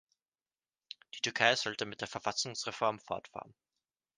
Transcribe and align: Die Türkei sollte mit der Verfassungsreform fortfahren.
Die 1.13 1.21
Türkei 1.21 1.55
sollte 1.55 1.85
mit 1.85 2.01
der 2.01 2.07
Verfassungsreform 2.07 2.97
fortfahren. 2.99 3.53